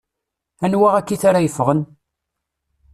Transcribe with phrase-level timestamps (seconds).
[0.65, 1.81] Anwa akkit ara yeffɣen?